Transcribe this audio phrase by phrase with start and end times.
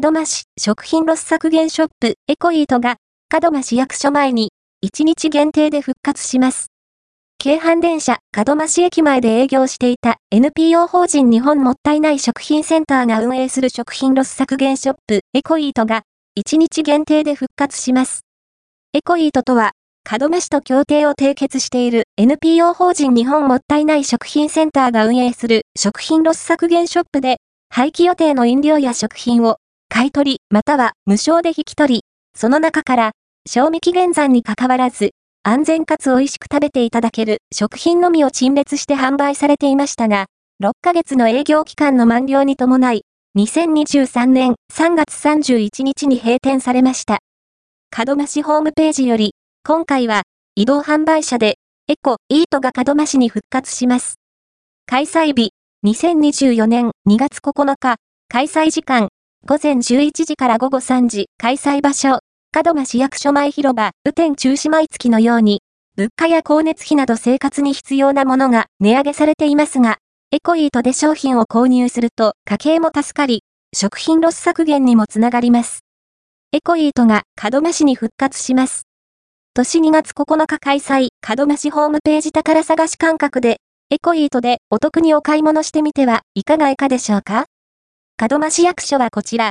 [0.00, 2.98] 門真市食品ロス削減ショップ ecoeat が
[3.42, 4.52] 門真市役所前に
[4.84, 6.68] 1日限定で復活します。
[7.38, 16.02] 京阪電車門真市駅前で営業していた NPO 法人日本もったいない食品センターが運営する食品ロス削減ショップ ecoeat が
[16.38, 18.20] 1日限定で復活します。
[18.92, 19.72] ecoeat とは
[20.20, 27.38] 門真市と協定を締結している NPO 法人日本もったいない食品センターが運営する食品ロス削減ショップで
[27.68, 29.56] 廃棄予定の飲料や食品を
[29.88, 32.00] 買い取りまたは無償で引き取り、
[32.34, 33.10] その中から
[33.46, 35.10] 賞味期限残に関わらず
[35.42, 40.26] 安全かつ美味しく食べていただける食品のみを陳列して販売されていましたが、
[40.62, 43.02] 6ヶ月の営業期間の満了に伴い、
[43.38, 47.20] 2023年3月31日に閉店されました。
[48.06, 50.22] 門真市ホームページより、今回は
[50.54, 51.56] 移動販売車で
[51.88, 54.16] エコイートが門真市に復活します。
[54.86, 55.52] 開催日、
[55.86, 57.96] 2024年2月9日、
[58.28, 59.08] 開催時間、
[59.50, 62.18] 午前11時から午後3時、開催場所、
[62.54, 65.62] 門真市役所前広場、雨天中止毎月のように、
[65.96, 69.96] 物価や光熱費など生活に必要なものが値上げされていますが、
[70.32, 73.42] エコイートで商品を購入すると家計も助かり、
[73.74, 75.80] 食品ロス削減にもつながります。
[76.52, 78.82] エコイートが門真市に復活します。
[79.54, 87.46] 年2月9日開催、門真市ホームページ宝探し感覚で、エコイートでお得にお買い物してみてはいかがいかでしょうか？
[88.20, 89.46] 門真市役所はこちら、